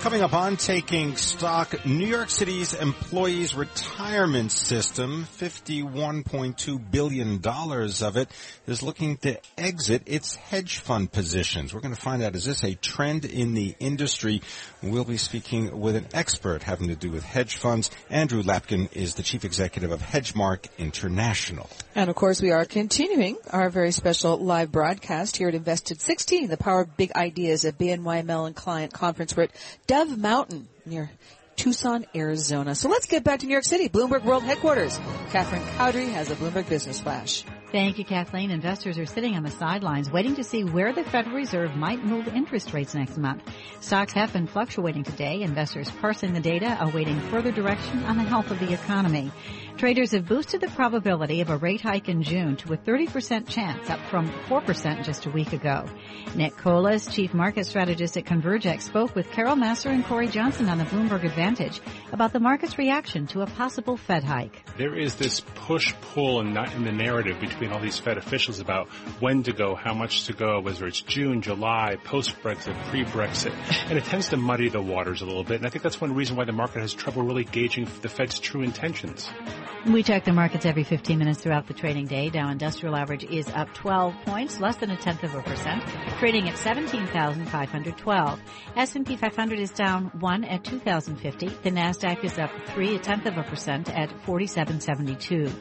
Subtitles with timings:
[0.00, 8.30] Coming up on Taking Stock, New York City's employees retirement system, $51.2 billion of it,
[8.68, 11.74] is looking to exit its hedge fund positions.
[11.74, 14.42] We're going to find out, is this a trend in the industry?
[14.80, 17.90] We'll be speaking with an expert having to do with hedge funds.
[18.08, 21.68] Andrew Lapkin is the chief executive of Hedgemark International.
[21.96, 26.48] And of course, we are continuing our very special live broadcast here at Invested 16,
[26.48, 29.36] the power of big ideas at BNY Mellon Client Conference.
[29.36, 29.50] We're at
[29.96, 31.10] Dove Mountain near
[31.56, 32.74] Tucson, Arizona.
[32.74, 34.98] So let's get back to New York City, Bloomberg World Headquarters.
[35.30, 37.44] Catherine Cowdery has a Bloomberg Business Flash.
[37.72, 38.50] Thank you, Kathleen.
[38.50, 42.28] Investors are sitting on the sidelines waiting to see where the Federal Reserve might move
[42.28, 43.42] interest rates next month.
[43.80, 45.40] Stocks have been fluctuating today.
[45.40, 49.32] Investors parsing the data, awaiting further direction on the health of the economy.
[49.76, 53.90] Traders have boosted the probability of a rate hike in June to a 30% chance,
[53.90, 55.84] up from 4% just a week ago.
[56.34, 60.78] Nick Colas, chief market strategist at Convergex, spoke with Carol Massar and Cory Johnson on
[60.78, 64.64] the Bloomberg Advantage about the market's reaction to a possible Fed hike.
[64.78, 68.88] There is this push-pull in, in the narrative between all these Fed officials about
[69.20, 73.52] when to go, how much to go, whether it's June, July, post-Brexit, pre-Brexit,
[73.90, 75.58] and it tends to muddy the waters a little bit.
[75.58, 78.40] And I think that's one reason why the market has trouble really gauging the Fed's
[78.40, 79.28] true intentions.
[79.86, 82.28] We check the markets every 15 minutes throughout the trading day.
[82.28, 85.84] Dow Industrial Average is up 12 points, less than a tenth of a percent,
[86.18, 88.40] trading at 17,512.
[88.74, 91.46] S&P 500 is down 1 at 2,050.
[91.62, 95.52] The Nasdaq is up 3, a tenth of a percent at 4772.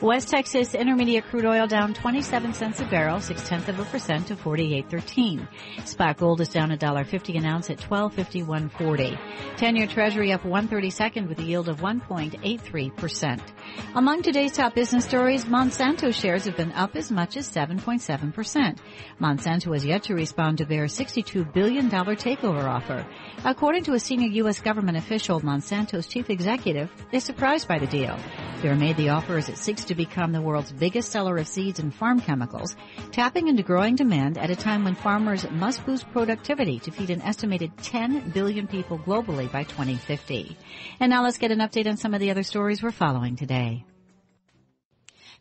[0.00, 4.26] West Texas Intermediate crude oil down 27 cents a barrel, 6 tenths of a percent
[4.26, 5.86] to 48.13.
[5.86, 9.16] Spot gold is down $1.50 an ounce at 1251.40.
[9.56, 13.47] 10-year treasury up 132nd with a yield of 1.83 percent.
[13.94, 18.78] Among today's top business stories, Monsanto shares have been up as much as 7.7%.
[19.20, 23.06] Monsanto has yet to respond to their $62 billion takeover offer.
[23.44, 24.60] According to a senior U.S.
[24.60, 28.18] government official, Monsanto's chief executive is surprised by the deal.
[28.62, 31.78] Bayer made the offer as it seeks to become the world's biggest seller of seeds
[31.78, 32.74] and farm chemicals,
[33.12, 37.22] tapping into growing demand at a time when farmers must boost productivity to feed an
[37.22, 40.56] estimated 10 billion people globally by 2050.
[40.98, 43.84] And now let's get an update on some of the other stories we're following today.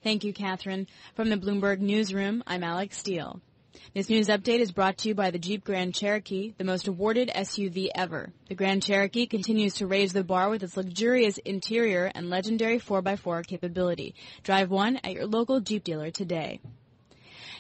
[0.04, 0.88] Thank you, Catherine.
[1.16, 3.42] From the Bloomberg Newsroom, I'm Alex Steele.
[3.94, 7.30] This news update is brought to you by the Jeep Grand Cherokee, the most awarded
[7.30, 8.32] SUV ever.
[8.48, 13.46] The Grand Cherokee continues to raise the bar with its luxurious interior and legendary 4x4
[13.48, 14.14] capability.
[14.44, 16.60] Drive one at your local Jeep dealer today.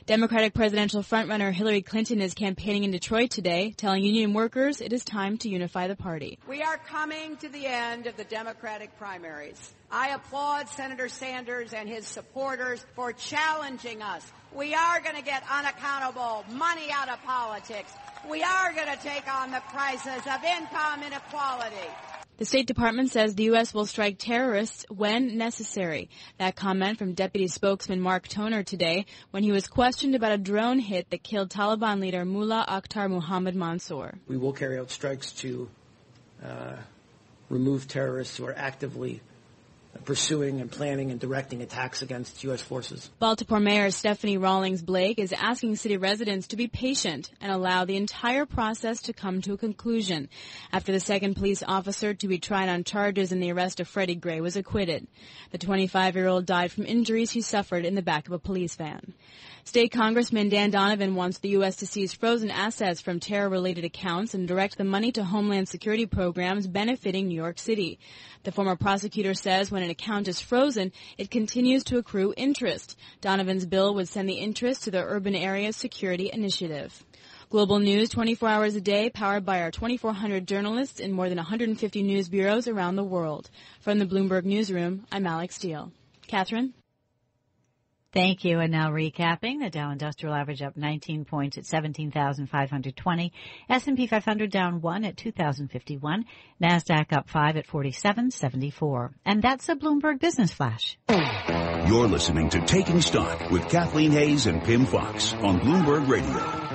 [0.06, 5.03] Democratic presidential frontrunner Hillary Clinton is campaigning in Detroit today, telling union workers it is
[5.03, 6.38] time to unify the party.
[6.47, 9.74] We are coming to the end of the Democratic primaries.
[9.91, 14.31] I applaud Senator Sanders and his supporters for challenging us.
[14.53, 17.91] We are going to get unaccountable money out of politics.
[18.30, 21.75] We are going to take on the crisis of income inequality.
[22.38, 23.74] The State Department says the U.S.
[23.74, 26.08] will strike terrorists when necessary.
[26.38, 30.78] That comment from Deputy Spokesman Mark Toner today when he was questioned about a drone
[30.78, 34.20] hit that killed Taliban leader Mullah Akhtar Muhammad Mansour.
[34.28, 35.68] We will carry out strikes to
[36.46, 36.75] uh,
[37.50, 39.22] remove terrorists who are actively
[40.06, 42.62] pursuing and planning and directing attacks against U.S.
[42.62, 43.10] forces.
[43.19, 47.98] Baltimore Mayor Stephanie Rawlings Blake is asking city residents to be patient and allow the
[47.98, 50.30] entire process to come to a conclusion
[50.72, 54.16] after the second police officer to be tried on charges in the arrest of Freddie
[54.16, 55.07] Gray was acquitted.
[55.51, 59.13] The 25-year-old died from injuries he suffered in the back of a police van.
[59.68, 61.75] State Congressman Dan Donovan wants the U.S.
[61.77, 66.68] to seize frozen assets from terror-related accounts and direct the money to Homeland Security programs
[66.68, 68.00] benefiting New York City.
[68.44, 72.98] The former prosecutor says when an account is frozen, it continues to accrue interest.
[73.22, 77.06] Donovan's bill would send the interest to the Urban Area Security Initiative.
[77.50, 82.04] Global news 24 hours a day, powered by our 2,400 journalists in more than 150
[82.04, 83.50] news bureaus around the world.
[83.80, 85.94] From the Bloomberg Newsroom, I'm Alex Steele.
[86.28, 86.74] Catherine?
[88.13, 88.59] Thank you.
[88.59, 93.33] And now recapping, the Dow Industrial Average up 19 points at 17,520.
[93.69, 96.25] S&P 500 down 1 at 2,051.
[96.62, 99.12] NASDAQ up 5 at 4774.
[99.25, 100.98] And that's a Bloomberg Business Flash.
[101.09, 106.67] You're listening to Taking Stock with Kathleen Hays and Pimm Fox on Bloomberg Radio.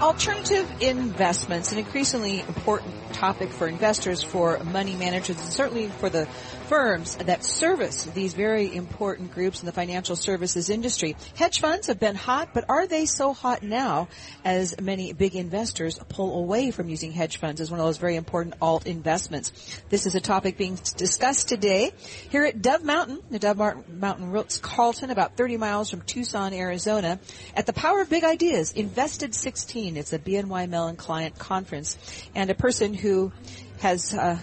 [0.00, 6.24] Alternative investments, an increasingly important topic for investors, for money managers, and certainly for the
[6.68, 11.16] firms that service these very important groups in the financial services industry.
[11.36, 14.08] Hedge funds have been hot, but are they so hot now
[14.42, 18.16] as many big investors pull away from using hedge funds as one of those very
[18.16, 19.52] important alt investments?
[19.90, 21.92] This is a topic being discussed today
[22.30, 23.58] here at Dove Mountain, the Dove
[23.88, 27.18] Mountain Ritz-Carlton, about 30 miles from Tucson, Arizona,
[27.54, 29.89] at the Power of Big Ideas, Invested 16.
[29.96, 31.98] It's a BNY Mellon client conference.
[32.34, 33.32] And a person who
[33.80, 34.38] has uh,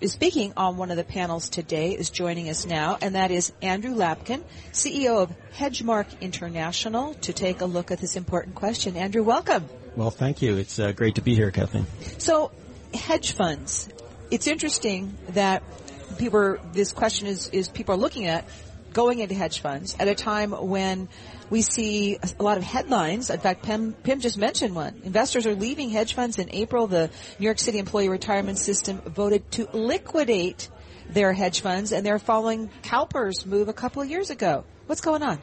[0.00, 3.52] is speaking on one of the panels today is joining us now, and that is
[3.62, 4.42] Andrew Lapkin,
[4.72, 8.96] CEO of Hedgemark International, to take a look at this important question.
[8.96, 9.68] Andrew, welcome.
[9.94, 10.56] Well, thank you.
[10.56, 11.86] It's uh, great to be here, Kathleen.
[12.18, 12.50] So,
[12.92, 13.88] hedge funds.
[14.30, 15.62] It's interesting that
[16.18, 18.44] people are, this question is, is people are looking at
[18.96, 21.06] going into hedge funds at a time when
[21.50, 23.28] we see a lot of headlines.
[23.28, 25.02] In fact, Pimm, Pimm just mentioned one.
[25.04, 26.86] Investors are leaving hedge funds in April.
[26.86, 30.70] The New York City Employee Retirement System voted to liquidate
[31.10, 34.64] their hedge funds, and they're following CalPERS move a couple of years ago.
[34.86, 35.40] What's going on?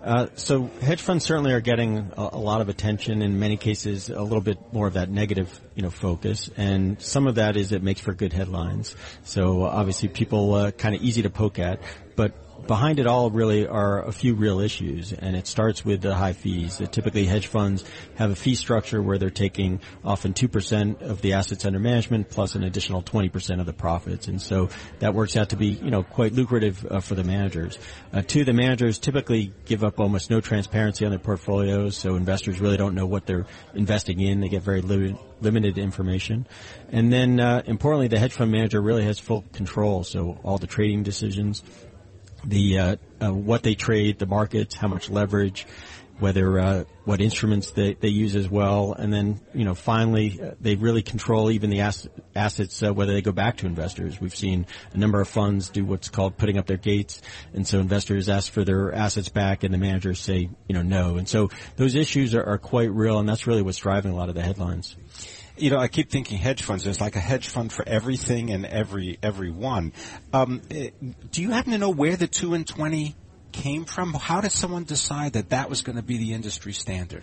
[0.00, 3.22] Uh, so hedge funds certainly are getting a, a, lot of attention.
[3.22, 7.26] In many cases, a little bit more of that negative, you know, focus, and some
[7.26, 8.94] of that is it makes for good headlines.
[9.24, 11.80] So obviously, people uh, kind of easy to poke at,
[12.16, 12.34] but
[12.66, 16.32] behind it all really are a few real issues, and it starts with the high
[16.32, 16.80] fees.
[16.90, 17.84] typically, hedge funds
[18.16, 22.54] have a fee structure where they're taking often 2% of the assets under management plus
[22.54, 24.68] an additional 20% of the profits, and so
[24.98, 27.78] that works out to be, you know, quite lucrative uh, for the managers.
[28.12, 32.60] Uh, two, the managers typically give up almost no transparency on their portfolios, so investors
[32.60, 34.40] really don't know what they're investing in.
[34.40, 36.46] They get very limited limited information.
[36.90, 40.02] And then, uh, importantly, the hedge fund manager really has full control.
[40.02, 41.62] So all the trading decisions,
[42.46, 45.66] the uh, uh, what they trade, the markets, how much leverage,
[46.18, 50.52] whether uh, what instruments they, they use as well, and then you know finally uh,
[50.60, 54.20] they really control even the ass- assets uh, whether they go back to investors.
[54.20, 57.20] We've seen a number of funds do what's called putting up their gates,
[57.52, 61.16] and so investors ask for their assets back, and the managers say you know no,
[61.16, 64.28] and so those issues are, are quite real, and that's really what's driving a lot
[64.28, 64.96] of the headlines
[65.56, 66.84] you know, I keep thinking hedge funds.
[66.84, 69.92] There's like a hedge fund for everything and every every one.
[70.32, 70.90] Um, eh,
[71.30, 73.16] do you happen to know where the two and twenty
[73.54, 74.12] came from?
[74.12, 77.22] How did someone decide that that was going to be the industry standard?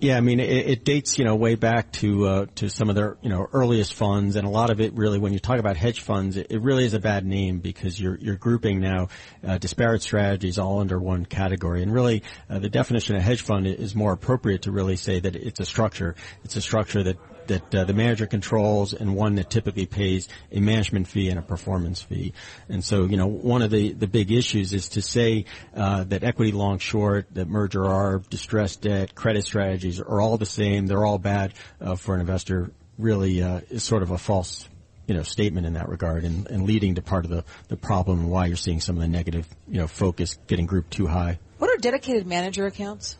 [0.00, 2.94] Yeah, I mean, it, it dates, you know, way back to, uh, to some of
[2.94, 4.36] their, you know, earliest funds.
[4.36, 6.84] And a lot of it really, when you talk about hedge funds, it, it really
[6.84, 9.08] is a bad name because you're, you're grouping now,
[9.46, 11.82] uh, disparate strategies all under one category.
[11.82, 15.34] And really, uh, the definition of hedge fund is more appropriate to really say that
[15.34, 16.14] it's a structure.
[16.44, 17.16] It's a structure that
[17.48, 21.42] that uh, the manager controls and one that typically pays a management fee and a
[21.42, 22.32] performance fee.
[22.68, 26.24] And so, you know, one of the, the big issues is to say uh, that
[26.24, 30.86] equity long short, that merger arb, distressed debt, credit strategies are all the same.
[30.86, 32.70] They're all bad uh, for an investor.
[32.98, 34.66] Really, uh, is sort of a false
[35.06, 38.20] you know, statement in that regard and, and leading to part of the, the problem
[38.20, 41.38] and why you're seeing some of the negative, you know, focus getting grouped too high.
[41.58, 43.16] What are dedicated manager accounts?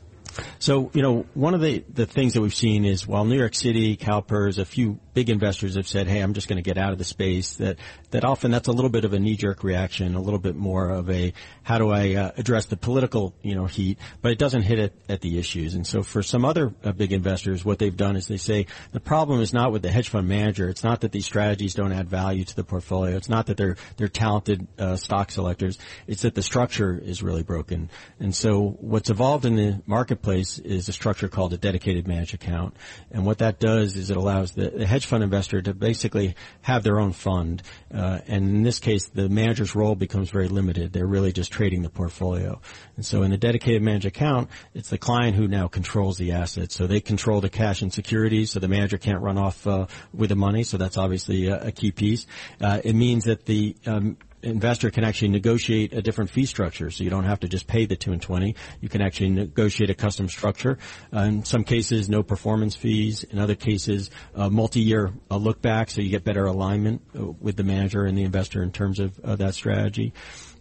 [0.58, 3.54] So, you know, one of the, the things that we've seen is while New York
[3.54, 6.92] City, CalPERS, a few big investors have said, hey, I'm just going to get out
[6.92, 7.78] of the space, that,
[8.10, 11.08] that often that's a little bit of a knee-jerk reaction, a little bit more of
[11.08, 14.78] a, how do I uh, address the political, you know, heat, but it doesn't hit
[14.78, 15.74] it at the issues.
[15.74, 19.00] And so for some other uh, big investors, what they've done is they say, the
[19.00, 20.68] problem is not with the hedge fund manager.
[20.68, 23.16] It's not that these strategies don't add value to the portfolio.
[23.16, 25.78] It's not that they're, they're talented uh, stock selectors.
[26.06, 27.88] It's that the structure is really broken.
[28.20, 32.76] And so what's evolved in the marketplace is a structure called a dedicated managed account.
[33.10, 36.82] And what that does is it allows the, the hedge fund investor to basically have
[36.82, 37.62] their own fund.
[37.92, 40.92] Uh, and in this case, the manager's role becomes very limited.
[40.92, 42.60] They're really just trading the portfolio.
[42.96, 46.74] And so in a dedicated managed account, it's the client who now controls the assets.
[46.74, 50.30] So they control the cash and securities, so the manager can't run off uh, with
[50.30, 50.64] the money.
[50.64, 52.26] So that's obviously a, a key piece.
[52.60, 56.90] Uh, it means that the um, investor can actually negotiate a different fee structure.
[56.90, 58.54] So you don't have to just pay the two and twenty.
[58.80, 60.78] You can actually negotiate a custom structure.
[61.12, 63.24] Uh, in some cases, no performance fees.
[63.24, 67.56] In other cases, uh, multi-year uh, look back, so you get better alignment uh, with
[67.56, 70.12] the manager and the investor in terms of that strategy.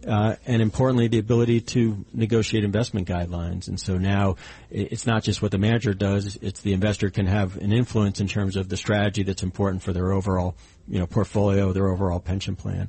[0.06, 3.66] Uh, and importantly, the ability to negotiate investment guidelines.
[3.66, 4.36] And so now
[4.70, 8.28] it's not just what the manager does; it's the investor can have an influence in
[8.28, 10.54] terms of the strategy that's important for their overall,
[10.86, 12.88] you know, portfolio, their overall pension plan.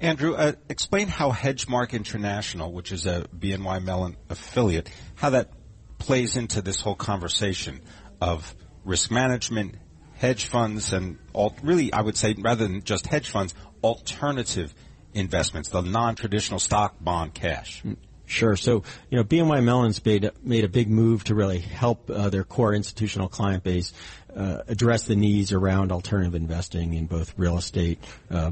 [0.00, 5.50] Andrew, uh, explain how Hedgemark International, which is a BNY Mellon affiliate, how that
[5.98, 7.80] plays into this whole conversation
[8.20, 8.54] of
[8.84, 9.76] risk management,
[10.14, 14.74] hedge funds, and all, really, I would say, rather than just hedge funds, alternative
[15.12, 17.82] investments, the non-traditional stock, bond, cash.
[17.82, 18.56] Mm, sure.
[18.56, 22.44] So, you know, BNY Mellon's made made a big move to really help uh, their
[22.44, 23.92] core institutional client base
[24.36, 27.98] uh, address the needs around alternative investing in both real estate,
[28.30, 28.50] uh,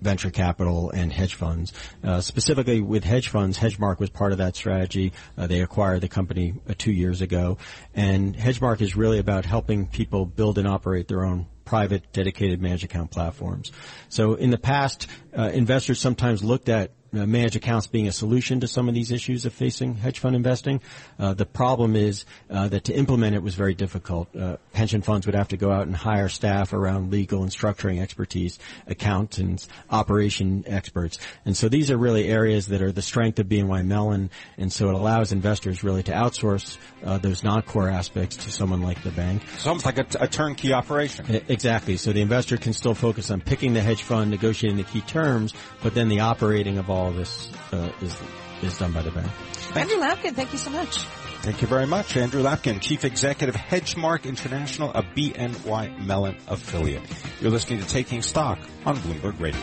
[0.00, 1.72] venture capital and hedge funds.
[2.02, 5.12] Uh, specifically with hedge funds, Hedgemark was part of that strategy.
[5.36, 7.58] Uh, they acquired the company uh, two years ago,
[7.94, 12.84] and Hedgemark is really about helping people build and operate their own private dedicated managed
[12.84, 13.72] account platforms.
[14.08, 18.60] So in the past, uh, investors sometimes looked at uh, managed accounts being a solution
[18.60, 20.80] to some of these issues of facing hedge fund investing.
[21.18, 24.34] Uh, the problem is uh, that to implement it was very difficult.
[24.34, 28.00] Uh, pension funds would have to go out and hire staff around legal and structuring
[28.00, 31.18] expertise, accountants, operation experts.
[31.44, 34.88] And so these are really areas that are the strength of BNY Mellon, and so
[34.88, 39.42] it allows investors really to outsource uh, those non-core aspects to someone like the bank.
[39.54, 41.26] It's almost like a, t- a turnkey operation.
[41.28, 41.96] I- exactly.
[41.96, 45.54] So the investor can still focus on picking the hedge fund, negotiating the key terms,
[45.82, 48.16] but then the operating of all all this uh, is
[48.62, 49.30] is done by the bank.
[49.52, 49.92] Thanks.
[49.92, 50.98] Andrew Lapkin, thank you so much.
[51.42, 57.02] Thank you very much, Andrew Lapkin, Chief Executive, Hedgemark International, a BNY Mellon affiliate.
[57.40, 59.60] You're listening to Taking Stock on Bloomberg Radio.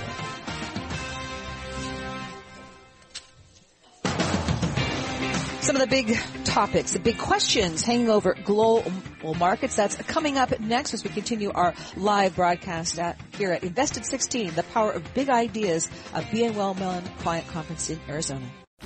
[5.63, 8.91] Some of the big topics, the big questions hanging over global
[9.39, 9.77] markets.
[9.77, 14.55] That's coming up next as we continue our live broadcast at, here at Invested 16,
[14.55, 18.45] the power of big ideas, a BNY Mellon client conference in Arizona.